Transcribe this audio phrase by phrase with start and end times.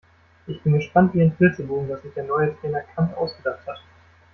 [0.47, 3.83] Ich bin gespannt wie ein Flitzebogen, was sich der neue Trainer Kant ausgedacht hat.